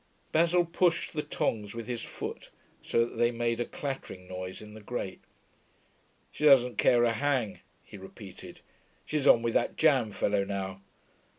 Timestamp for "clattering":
3.65-4.27